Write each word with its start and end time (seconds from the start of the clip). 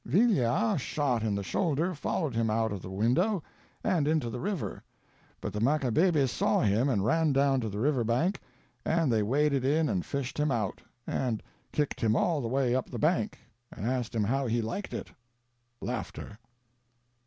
"Villia, 0.03 0.77
shot 0.79 1.21
in 1.21 1.35
the 1.35 1.43
shoulder, 1.43 1.93
followed 1.93 2.33
him 2.33 2.49
out 2.49 2.71
of 2.71 2.81
the 2.81 2.89
window 2.89 3.43
and 3.83 4.07
into 4.07 4.31
the 4.31 4.39
river, 4.39 4.81
but 5.39 5.53
the 5.53 5.61
Macabebes 5.61 6.31
saw 6.31 6.61
him 6.61 6.89
and 6.89 7.05
ran 7.05 7.31
down 7.33 7.61
to 7.61 7.69
the 7.69 7.77
river 7.77 8.03
bank, 8.03 8.39
and 8.83 9.11
they 9.13 9.21
waded 9.21 9.63
in 9.63 9.87
and 9.89 10.03
fished 10.03 10.39
him 10.39 10.49
out, 10.49 10.81
and 11.05 11.43
kicked 11.71 12.01
him 12.01 12.15
all 12.15 12.41
the 12.41 12.47
way 12.47 12.73
up 12.73 12.89
the 12.89 12.97
bank, 12.97 13.37
and 13.71 13.85
asked 13.85 14.15
him 14.15 14.23
how 14.23 14.47
he 14.47 14.59
liked 14.59 14.91
it." 14.95 15.11